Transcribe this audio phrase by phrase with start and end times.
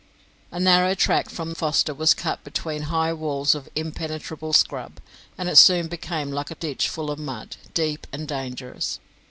[0.49, 4.99] A narrow track from Foster was cut between high walls of impenetrable scrub,
[5.37, 8.99] and it soon became like a ditch full of mud, deep and dangerous.